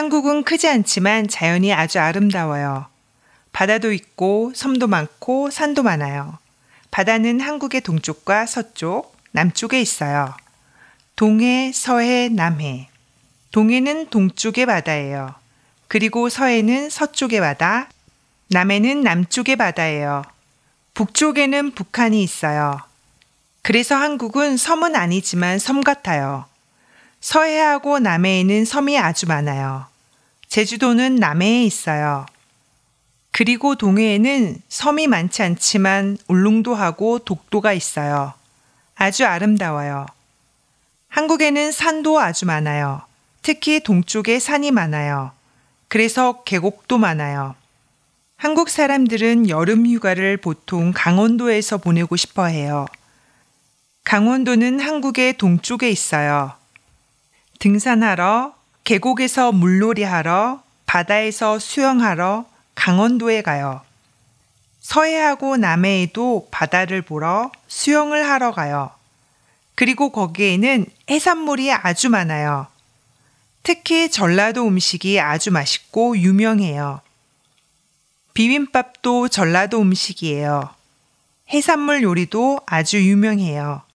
한국은 0.00 0.44
크지 0.44 0.66
않지만 0.66 1.28
자연이 1.28 1.74
아주 1.74 2.00
아름다워요. 2.00 2.86
바다도 3.52 3.92
있고 3.92 4.50
섬도 4.54 4.86
많고 4.86 5.50
산도 5.50 5.82
많아요. 5.82 6.38
바다는 6.90 7.38
한국의 7.38 7.82
동쪽과 7.82 8.46
서쪽, 8.46 9.14
남쪽에 9.32 9.78
있어요. 9.78 10.34
동해, 11.16 11.70
서해, 11.74 12.30
남해. 12.30 12.88
동해는 13.50 14.08
동쪽의 14.08 14.64
바다예요. 14.64 15.34
그리고 15.86 16.30
서해는 16.30 16.88
서쪽의 16.88 17.40
바다, 17.40 17.90
남해는 18.48 19.02
남쪽의 19.02 19.56
바다예요. 19.56 20.22
북쪽에는 20.94 21.72
북한이 21.72 22.22
있어요. 22.22 22.80
그래서 23.60 23.96
한국은 23.96 24.56
섬은 24.56 24.96
아니지만 24.96 25.58
섬 25.58 25.82
같아요. 25.82 26.46
서해하고 27.20 27.98
남해에는 27.98 28.64
섬이 28.64 28.98
아주 28.98 29.26
많아요. 29.26 29.89
제주도는 30.50 31.14
남해에 31.14 31.64
있어요. 31.64 32.26
그리고 33.30 33.76
동해에는 33.76 34.60
섬이 34.68 35.06
많지 35.06 35.42
않지만 35.42 36.18
울릉도하고 36.26 37.20
독도가 37.20 37.72
있어요. 37.72 38.34
아주 38.96 39.24
아름다워요. 39.24 40.06
한국에는 41.08 41.70
산도 41.70 42.18
아주 42.18 42.46
많아요. 42.46 43.02
특히 43.42 43.80
동쪽에 43.80 44.40
산이 44.40 44.72
많아요. 44.72 45.30
그래서 45.86 46.42
계곡도 46.42 46.98
많아요. 46.98 47.54
한국 48.36 48.70
사람들은 48.70 49.48
여름 49.48 49.86
휴가를 49.86 50.36
보통 50.36 50.92
강원도에서 50.92 51.78
보내고 51.78 52.16
싶어 52.16 52.46
해요. 52.46 52.86
강원도는 54.02 54.80
한국의 54.80 55.38
동쪽에 55.38 55.88
있어요. 55.90 56.52
등산하러, 57.60 58.59
계곡에서 58.90 59.52
물놀이 59.52 60.02
하러, 60.02 60.64
바다에서 60.84 61.60
수영하러 61.60 62.44
강원도에 62.74 63.40
가요. 63.40 63.82
서해하고 64.80 65.58
남해에도 65.58 66.48
바다를 66.50 67.00
보러 67.00 67.52
수영을 67.68 68.28
하러 68.28 68.50
가요. 68.50 68.90
그리고 69.76 70.10
거기에는 70.10 70.86
해산물이 71.08 71.70
아주 71.70 72.10
많아요. 72.10 72.66
특히 73.62 74.10
전라도 74.10 74.66
음식이 74.66 75.20
아주 75.20 75.52
맛있고 75.52 76.18
유명해요. 76.18 77.00
비빔밥도 78.34 79.28
전라도 79.28 79.80
음식이에요. 79.82 80.68
해산물 81.48 82.02
요리도 82.02 82.58
아주 82.66 83.00
유명해요. 83.00 83.82